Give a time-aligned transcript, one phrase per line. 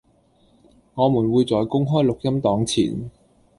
[0.95, 3.11] 我們會在公開錄音檔前